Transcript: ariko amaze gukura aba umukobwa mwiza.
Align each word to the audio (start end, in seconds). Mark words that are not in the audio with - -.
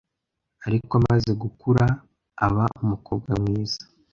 ariko 0.67 0.91
amaze 0.99 1.31
gukura 1.41 1.83
aba 2.45 2.65
umukobwa 2.81 3.29
mwiza. 3.41 3.81